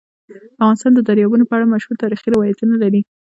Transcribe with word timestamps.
افغانستان 0.61 0.91
د 0.95 0.99
دریابونه 1.07 1.43
په 1.45 1.53
اړه 1.57 1.71
مشهور 1.73 1.95
تاریخی 2.03 2.27
روایتونه 2.31 2.73
لري. 2.83 3.01